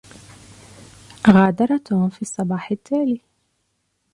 غادر 1.29 1.77
توم 1.77 2.09
في 2.09 2.21
الصباح 2.21 2.71
التالي. 2.71 3.21